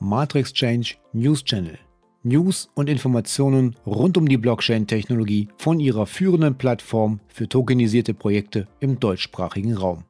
[0.00, 1.76] Matrix Change News Channel.
[2.22, 9.00] News und Informationen rund um die Blockchain-Technologie von ihrer führenden Plattform für tokenisierte Projekte im
[9.00, 10.04] deutschsprachigen Raum.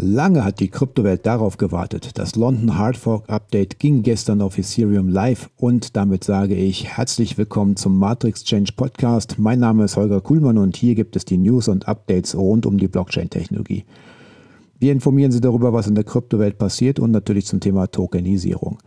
[0.04, 2.18] Lange hat die Kryptowelt darauf gewartet.
[2.18, 7.38] Das London Hard Fork Update ging gestern auf Ethereum live und damit sage ich herzlich
[7.38, 9.38] willkommen zum Matrix Change Podcast.
[9.38, 12.80] Mein Name ist Holger Kuhlmann und hier gibt es die News und Updates rund um
[12.80, 13.86] die Blockchain-Technologie.
[14.80, 18.80] Wir informieren Sie darüber, was in der Kryptowelt passiert und natürlich zum Thema Tokenisierung.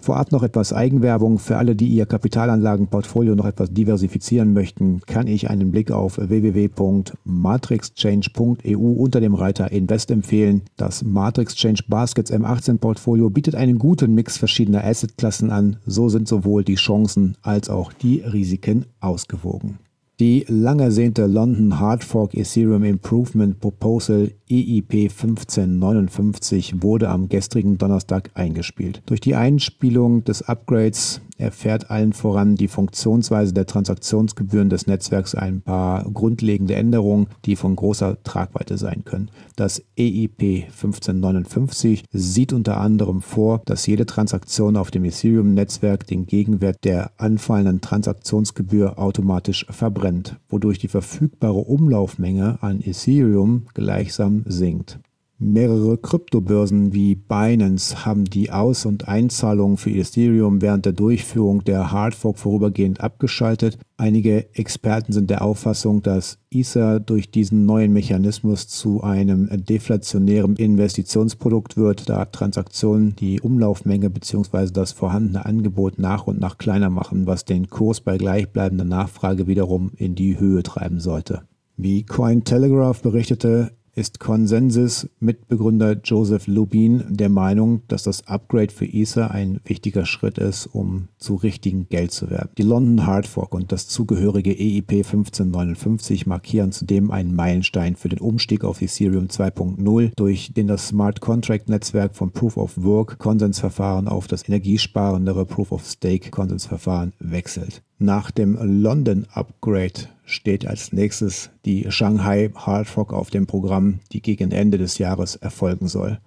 [0.00, 1.38] Vorab noch etwas Eigenwerbung.
[1.38, 8.78] Für alle, die ihr Kapitalanlagenportfolio noch etwas diversifizieren möchten, kann ich einen Blick auf www.matrixchange.eu
[8.78, 10.62] unter dem Reiter Invest empfehlen.
[10.76, 15.78] Das Matrix Change Baskets M18 Portfolio bietet einen guten Mix verschiedener Assetklassen an.
[15.84, 19.80] So sind sowohl die Chancen als auch die Risiken ausgewogen.
[20.20, 28.30] Die lang ersehnte London Hard Fork Ethereum Improvement Proposal EIP 1559 wurde am gestrigen Donnerstag
[28.34, 29.02] eingespielt.
[29.06, 35.60] Durch die Einspielung des Upgrades erfährt allen voran die Funktionsweise der Transaktionsgebühren des Netzwerks ein
[35.60, 39.30] paar grundlegende Änderungen, die von großer Tragweite sein können.
[39.56, 46.84] Das EIP 1559 sieht unter anderem vor, dass jede Transaktion auf dem Ethereum-Netzwerk den Gegenwert
[46.84, 55.00] der anfallenden Transaktionsgebühr automatisch verbrennt, wodurch die verfügbare Umlaufmenge an Ethereum gleichsam sinkt.
[55.40, 61.92] Mehrere Kryptobörsen wie Binance haben die Aus- und Einzahlungen für Ethereum während der Durchführung der
[61.92, 63.78] Hardfork vorübergehend abgeschaltet.
[63.96, 71.76] Einige Experten sind der Auffassung, dass Ether durch diesen neuen Mechanismus zu einem deflationären Investitionsprodukt
[71.76, 74.72] wird, da Transaktionen die Umlaufmenge bzw.
[74.72, 79.92] das vorhandene Angebot nach und nach kleiner machen, was den Kurs bei gleichbleibender Nachfrage wiederum
[79.94, 81.42] in die Höhe treiben sollte.
[81.76, 89.32] Wie Cointelegraph berichtete, ist Consensus Mitbegründer Joseph Lubin der Meinung, dass das Upgrade für Ether
[89.32, 92.50] ein wichtiger Schritt ist, um zu richtigem Geld zu werden.
[92.58, 98.20] Die London Hard Fork und das zugehörige EIP 1559 markieren zudem einen Meilenstein für den
[98.20, 104.06] Umstieg auf Ethereum 2.0, durch den das Smart Contract Netzwerk von Proof of Work Konsensverfahren
[104.06, 107.82] auf das energiesparendere Proof of Stake Konsensverfahren wechselt.
[108.00, 114.22] Nach dem London Upgrade steht als nächstes die Shanghai Hard Rock auf dem Programm, die
[114.22, 116.20] gegen Ende des Jahres erfolgen soll.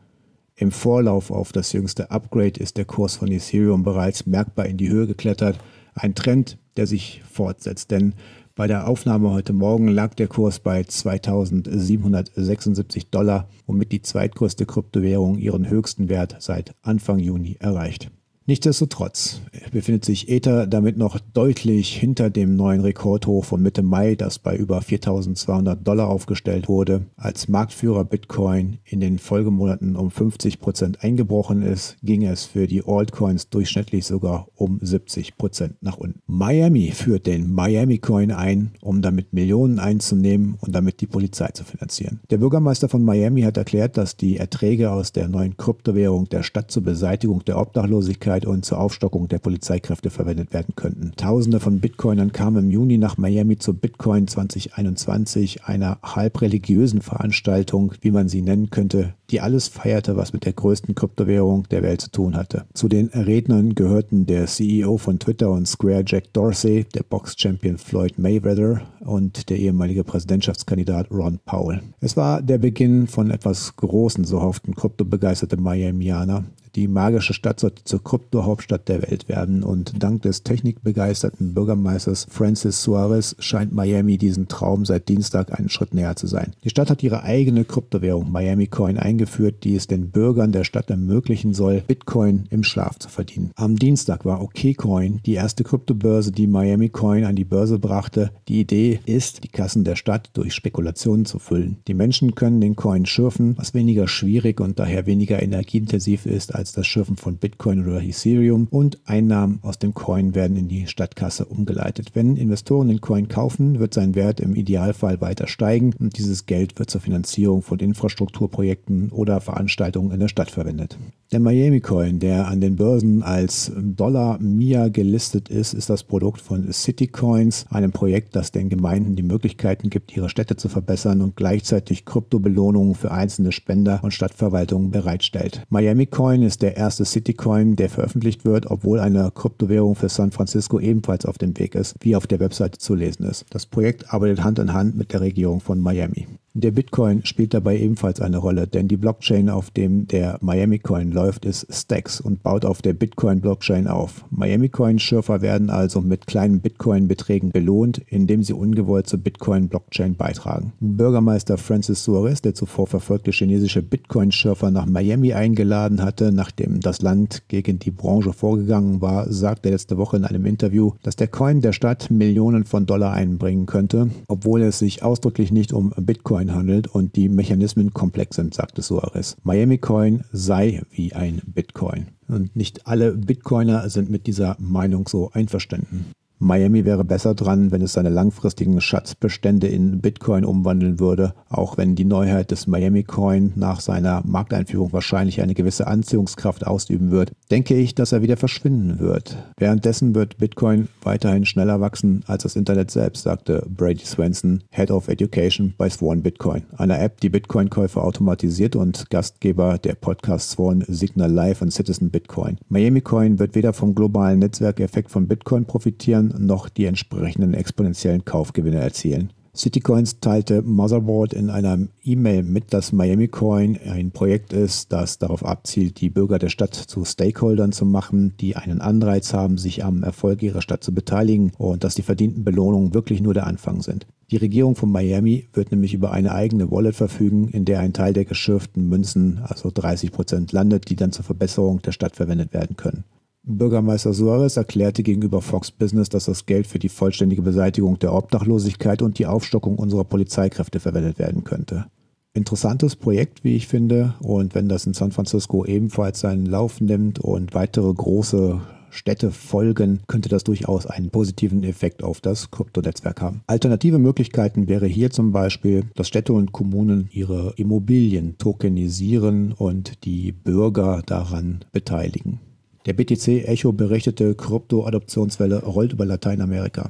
[0.55, 4.89] Im Vorlauf auf das jüngste Upgrade ist der Kurs von Ethereum bereits merkbar in die
[4.89, 5.59] Höhe geklettert,
[5.93, 8.15] ein Trend, der sich fortsetzt, denn
[8.53, 15.37] bei der Aufnahme heute Morgen lag der Kurs bei 2776 Dollar, womit die zweitgrößte Kryptowährung
[15.37, 18.11] ihren höchsten Wert seit Anfang Juni erreicht.
[18.51, 19.39] Nichtsdestotrotz
[19.71, 24.57] befindet sich Ether damit noch deutlich hinter dem neuen Rekordhoch von Mitte Mai, das bei
[24.57, 27.05] über 4200 Dollar aufgestellt wurde.
[27.15, 32.83] Als Marktführer Bitcoin in den Folgemonaten um 50 Prozent eingebrochen ist, ging es für die
[32.85, 36.19] Altcoins durchschnittlich sogar um 70 Prozent nach unten.
[36.27, 41.63] Miami führt den Miami Coin ein, um damit Millionen einzunehmen und damit die Polizei zu
[41.63, 42.19] finanzieren.
[42.29, 46.69] Der Bürgermeister von Miami hat erklärt, dass die Erträge aus der neuen Kryptowährung der Stadt
[46.69, 51.13] zur Beseitigung der Obdachlosigkeit Sicherheit und zur Aufstockung der Polizeikräfte verwendet werden könnten.
[51.15, 58.11] Tausende von Bitcoinern kamen im Juni nach Miami zur Bitcoin 2021, einer halbreligiösen Veranstaltung, wie
[58.11, 62.11] man sie nennen könnte, die alles feierte, was mit der größten Kryptowährung der Welt zu
[62.11, 62.65] tun hatte.
[62.73, 68.17] Zu den Rednern gehörten der CEO von Twitter und Square Jack Dorsey, der Box-Champion Floyd
[68.17, 71.81] Mayweather und der ehemalige Präsidentschaftskandidat Ron Paul.
[72.01, 76.43] Es war der Beginn von etwas Großen, so hofften kryptobegeisterte Miamianer,
[76.75, 82.81] die magische Stadt sollte zur Krypto-Hauptstadt der Welt werden und dank des technikbegeisterten Bürgermeisters Francis
[82.81, 86.53] Suarez scheint Miami diesen Traum seit Dienstag einen Schritt näher zu sein.
[86.63, 90.89] Die Stadt hat ihre eigene Kryptowährung Miami Coin eingeführt, die es den Bürgern der Stadt
[90.89, 93.51] ermöglichen soll, Bitcoin im Schlaf zu verdienen.
[93.55, 98.31] Am Dienstag war OKCoin die erste Kryptobörse, die Miami Coin an die Börse brachte.
[98.47, 101.77] Die Idee ist, die Kassen der Stadt durch Spekulationen zu füllen.
[101.87, 106.60] Die Menschen können den Coin schürfen, was weniger schwierig und daher weniger energieintensiv ist als
[106.63, 111.45] das Schürfen von Bitcoin oder Ethereum und Einnahmen aus dem Coin werden in die Stadtkasse
[111.45, 112.11] umgeleitet.
[112.13, 116.77] Wenn Investoren den Coin kaufen, wird sein Wert im Idealfall weiter steigen und dieses Geld
[116.77, 120.97] wird zur Finanzierung von Infrastrukturprojekten oder Veranstaltungen in der Stadt verwendet.
[121.31, 126.41] Der Miami Coin, der an den Börsen als Dollar Mia gelistet ist, ist das Produkt
[126.41, 131.21] von City Coins, einem Projekt, das den Gemeinden die Möglichkeiten gibt, ihre Städte zu verbessern
[131.21, 135.63] und gleichzeitig Kryptobelohnungen für einzelne Spender und Stadtverwaltungen bereitstellt.
[135.69, 140.31] Miami Coin ist ist der erste Citycoin, der veröffentlicht wird, obwohl eine Kryptowährung für San
[140.31, 143.45] Francisco ebenfalls auf dem Weg ist, wie auf der Webseite zu lesen ist.
[143.51, 146.27] Das Projekt arbeitet Hand in Hand mit der Regierung von Miami.
[146.53, 151.13] Der Bitcoin spielt dabei ebenfalls eine Rolle, denn die Blockchain, auf dem der Miami Coin
[151.13, 154.25] läuft, ist Stacks und baut auf der Bitcoin Blockchain auf.
[154.31, 159.69] Miami Coin Schürfer werden also mit kleinen Bitcoin Beträgen belohnt, indem sie ungewollt zur Bitcoin
[159.69, 160.73] Blockchain beitragen.
[160.81, 167.01] Bürgermeister Francis Suarez, der zuvor verfolgte chinesische Bitcoin Schürfer nach Miami eingeladen hatte, nachdem das
[167.01, 171.61] Land gegen die Branche vorgegangen war, sagte letzte Woche in einem Interview, dass der Coin
[171.61, 176.55] der Stadt Millionen von Dollar einbringen könnte, obwohl es sich ausdrücklich nicht um Bitcoin Bitcoin
[176.55, 179.37] handelt und die Mechanismen komplex sind, sagte Suarez.
[179.43, 182.07] Miami Coin sei wie ein Bitcoin.
[182.27, 186.05] Und nicht alle Bitcoiner sind mit dieser Meinung so einverstanden.
[186.43, 191.93] Miami wäre besser dran, wenn es seine langfristigen Schatzbestände in Bitcoin umwandeln würde, auch wenn
[191.93, 197.75] die Neuheit des Miami Coin nach seiner Markteinführung wahrscheinlich eine gewisse Anziehungskraft ausüben wird, denke
[197.75, 199.37] ich, dass er wieder verschwinden wird.
[199.57, 205.09] Währenddessen wird Bitcoin weiterhin schneller wachsen als das Internet selbst, sagte Brady Swenson, Head of
[205.09, 211.31] Education bei Swan Bitcoin, einer App, die Bitcoin-Käufe automatisiert und Gastgeber der Podcasts Swan, Signal
[211.31, 212.57] Live und Citizen Bitcoin.
[212.67, 218.79] Miami Coin wird weder vom globalen Netzwerkeffekt von Bitcoin profitieren, noch die entsprechenden exponentiellen Kaufgewinne
[218.79, 219.31] erzielen.
[219.53, 225.43] Citycoins teilte Motherboard in einer E-Mail mit, dass Miami Coin ein Projekt ist, das darauf
[225.43, 230.03] abzielt, die Bürger der Stadt zu Stakeholdern zu machen, die einen Anreiz haben, sich am
[230.03, 234.07] Erfolg ihrer Stadt zu beteiligen und dass die verdienten Belohnungen wirklich nur der Anfang sind.
[234.31, 238.13] Die Regierung von Miami wird nämlich über eine eigene Wallet verfügen, in der ein Teil
[238.13, 242.77] der geschürften Münzen, also 30 Prozent, landet, die dann zur Verbesserung der Stadt verwendet werden
[242.77, 243.03] können.
[243.43, 249.01] Bürgermeister Suarez erklärte gegenüber Fox Business, dass das Geld für die vollständige Beseitigung der Obdachlosigkeit
[249.01, 251.85] und die Aufstockung unserer Polizeikräfte verwendet werden könnte.
[252.33, 257.19] Interessantes Projekt, wie ich finde, und wenn das in San Francisco ebenfalls seinen Lauf nimmt
[257.19, 263.41] und weitere große Städte folgen, könnte das durchaus einen positiven Effekt auf das Kryptonetzwerk haben.
[263.47, 270.31] Alternative Möglichkeiten wäre hier zum Beispiel, dass Städte und Kommunen ihre Immobilien tokenisieren und die
[270.31, 272.39] Bürger daran beteiligen.
[272.87, 276.89] Der BTC Echo berichtete, Krypto-Adoptionswelle rollt über Lateinamerika.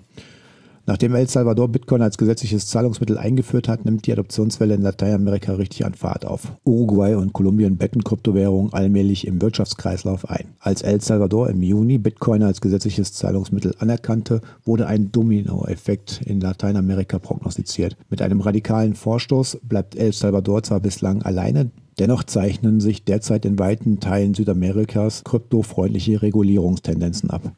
[0.87, 5.85] Nachdem El Salvador Bitcoin als gesetzliches Zahlungsmittel eingeführt hat, nimmt die Adoptionswelle in Lateinamerika richtig
[5.85, 6.53] an Fahrt auf.
[6.65, 10.45] Uruguay und Kolumbien betten Kryptowährungen allmählich im Wirtschaftskreislauf ein.
[10.59, 17.19] Als El Salvador im Juni Bitcoin als gesetzliches Zahlungsmittel anerkannte, wurde ein Dominoeffekt in Lateinamerika
[17.19, 17.95] prognostiziert.
[18.09, 23.59] Mit einem radikalen Vorstoß bleibt El Salvador zwar bislang alleine, Dennoch zeichnen sich derzeit in
[23.59, 27.51] weiten Teilen Südamerikas kryptofreundliche Regulierungstendenzen ab.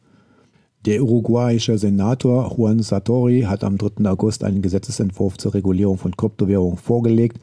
[0.85, 4.05] Der uruguayische Senator Juan Sartori hat am 3.
[4.09, 7.39] August einen Gesetzesentwurf zur Regulierung von Kryptowährungen vorgelegt.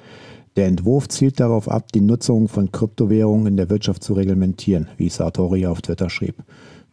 [0.56, 5.08] Der Entwurf zielt darauf ab, die Nutzung von Kryptowährungen in der Wirtschaft zu reglementieren, wie
[5.08, 6.34] Sartori auf Twitter schrieb.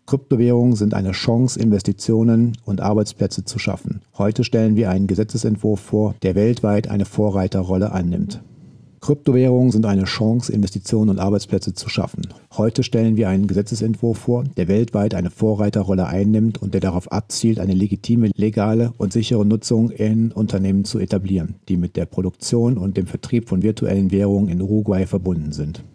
[0.05, 4.01] Kryptowährungen sind eine Chance, Investitionen und Arbeitsplätze zu schaffen.
[4.17, 8.41] Heute stellen wir einen Gesetzesentwurf vor, der weltweit eine Vorreiterrolle annimmt.
[9.07, 12.27] Kryptowährungen sind eine Chance, Investitionen und Arbeitsplätze zu schaffen.
[12.57, 17.61] Heute stellen wir einen Gesetzesentwurf vor, der weltweit eine Vorreiterrolle einnimmt und der darauf abzielt,
[17.61, 22.97] eine legitime, legale und sichere Nutzung in Unternehmen zu etablieren, die mit der Produktion und
[22.97, 25.85] dem Vertrieb von virtuellen Währungen in Uruguay verbunden sind.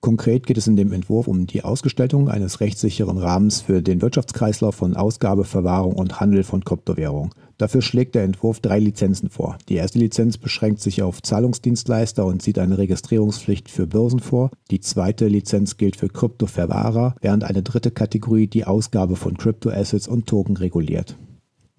[0.00, 4.74] Konkret geht es in dem Entwurf um die Ausgestaltung eines rechtssicheren Rahmens für den Wirtschaftskreislauf
[4.74, 7.32] von Ausgabe, Verwahrung und Handel von Kryptowährungen.
[7.58, 9.58] Dafür schlägt der Entwurf drei Lizenzen vor.
[9.68, 14.50] Die erste Lizenz beschränkt sich auf Zahlungsdienstleister und sieht eine Registrierungspflicht für Börsen vor.
[14.70, 20.26] Die zweite Lizenz gilt für Kryptoverwahrer, während eine dritte Kategorie die Ausgabe von Kryptoassets und
[20.26, 21.18] Token reguliert.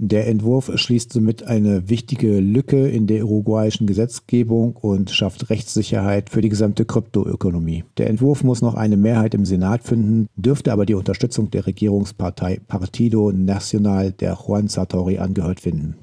[0.03, 6.41] Der Entwurf schließt somit eine wichtige Lücke in der uruguayischen Gesetzgebung und schafft Rechtssicherheit für
[6.41, 7.83] die gesamte Kryptoökonomie.
[7.99, 12.61] Der Entwurf muss noch eine Mehrheit im Senat finden, dürfte aber die Unterstützung der Regierungspartei
[12.67, 15.97] Partido Nacional der Juan Sartori angehört finden.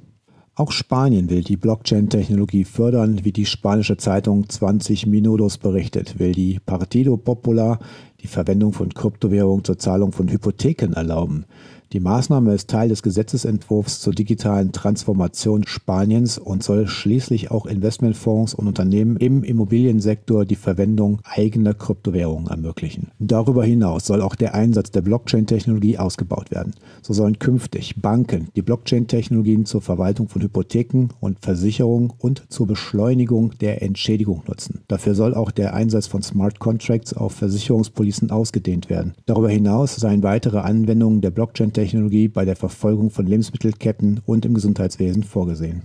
[0.55, 6.61] Auch Spanien will die Blockchain-Technologie fördern, wie die spanische Zeitung 20 Minutos berichtet, will die
[6.65, 7.81] Partido Popular
[8.21, 11.47] die Verwendung von Kryptowährungen zur Zahlung von Hypotheken erlauben.
[11.95, 18.53] Die Maßnahme ist Teil des Gesetzesentwurfs zur digitalen Transformation Spaniens und soll schließlich auch Investmentfonds
[18.53, 23.09] und Unternehmen im Immobiliensektor die Verwendung eigener Kryptowährungen ermöglichen.
[23.19, 26.75] Darüber hinaus soll auch der Einsatz der Blockchain-Technologie ausgebaut werden.
[27.01, 33.53] So sollen künftig Banken die Blockchain-Technologien zur Verwaltung von Hypotheken und Versicherungen und zur Beschleunigung
[33.63, 34.83] der Entschädigung nutzen.
[34.89, 39.15] Dafür soll auch der Einsatz von Smart Contracts auf Versicherungspolicen ausgedehnt werden.
[39.25, 44.55] Darüber hinaus seien weitere Anwendungen der Blockchain Technologie bei der Verfolgung von Lebensmittelketten und im
[44.55, 45.83] Gesundheitswesen vorgesehen.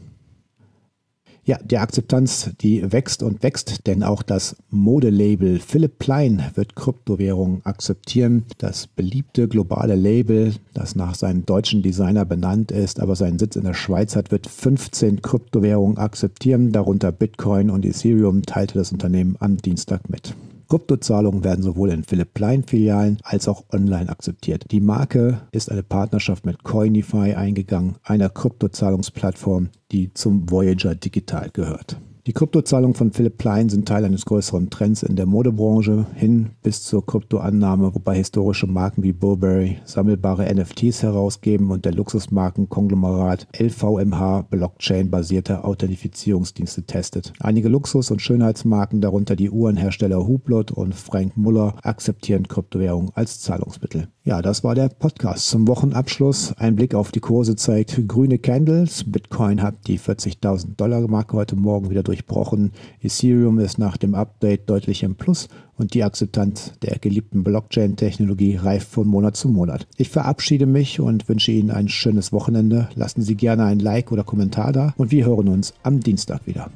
[1.45, 7.65] Ja, die Akzeptanz, die wächst und wächst, denn auch das Modelabel Philipp Plein wird Kryptowährungen
[7.65, 8.45] akzeptieren.
[8.57, 13.65] Das beliebte globale Label, das nach seinem deutschen Designer benannt ist, aber seinen Sitz in
[13.65, 19.57] der Schweiz hat, wird 15 Kryptowährungen akzeptieren, darunter Bitcoin und Ethereum, teilte das Unternehmen am
[19.57, 20.33] Dienstag mit.
[20.69, 24.65] Kryptozahlungen werden sowohl in Philipp Plein Filialen als auch online akzeptiert.
[24.71, 31.97] Die Marke ist eine Partnerschaft mit Coinify eingegangen, einer Kryptozahlungsplattform, die zum Voyager Digital gehört.
[32.25, 36.81] Die Kryptozahlungen von Philipp Plein sind Teil eines größeren Trends in der Modebranche hin bis
[36.81, 45.65] zur Kryptoannahme, wobei historische Marken wie Burberry sammelbare NFTs herausgeben und der Luxusmarkenkonglomerat LVMH Blockchain-basierte
[45.65, 47.33] Authentifizierungsdienste testet.
[47.41, 54.07] Einige Luxus- und Schönheitsmarken, darunter die Uhrenhersteller Hublot und Frank Muller, akzeptieren Kryptowährungen als Zahlungsmittel.
[54.23, 56.53] Ja, das war der Podcast zum Wochenabschluss.
[56.53, 59.03] Ein Blick auf die Kurse zeigt grüne Candles.
[59.05, 62.71] Bitcoin hat die 40.000 Dollar Marke heute Morgen wieder durchbrochen.
[63.01, 68.87] Ethereum ist nach dem Update deutlich im Plus und die Akzeptanz der geliebten Blockchain-Technologie reift
[68.87, 69.87] von Monat zu Monat.
[69.97, 72.89] Ich verabschiede mich und wünsche Ihnen ein schönes Wochenende.
[72.95, 76.69] Lassen Sie gerne ein Like oder Kommentar da und wir hören uns am Dienstag wieder.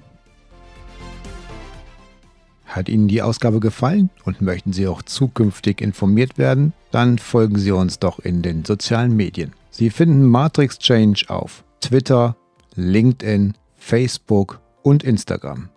[2.66, 6.74] Hat Ihnen die Ausgabe gefallen und möchten Sie auch zukünftig informiert werden?
[6.92, 9.54] Dann folgen Sie uns doch in den sozialen Medien.
[9.70, 12.36] Sie finden Matrix Change auf Twitter,
[12.76, 15.70] LinkedIn, Facebook und Instagram.